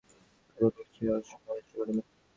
এ 0.57 0.63
তো 0.63 0.77
দেখছি 0.77 1.01
অষ্টমাশ্চর্য 1.11 1.79
ঘটনা! 1.79 2.01